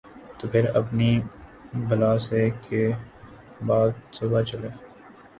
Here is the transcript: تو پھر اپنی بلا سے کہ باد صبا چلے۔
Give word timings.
تو 0.37 0.43
پھر 0.51 0.63
اپنی 0.75 1.11
بلا 1.89 2.13
سے 2.27 2.41
کہ 2.63 2.81
باد 3.67 3.89
صبا 4.17 4.39
چلے۔ 4.49 4.69